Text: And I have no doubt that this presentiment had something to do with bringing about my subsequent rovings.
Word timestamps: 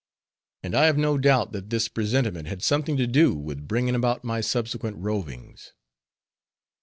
And 0.63 0.73
I 0.73 0.85
have 0.87 0.97
no 0.97 1.19
doubt 1.19 1.51
that 1.51 1.69
this 1.69 1.87
presentiment 1.87 2.47
had 2.47 2.63
something 2.63 2.97
to 2.97 3.05
do 3.05 3.35
with 3.35 3.67
bringing 3.67 3.93
about 3.93 4.23
my 4.23 4.41
subsequent 4.41 4.97
rovings. 4.97 5.73